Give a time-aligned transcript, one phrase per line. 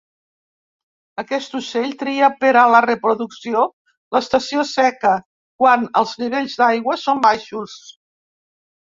[1.23, 3.61] Aquest ocell tria per a la reproducció
[4.17, 5.11] l'estació seca,
[5.65, 7.77] quan els nivells d'aigua són baixos.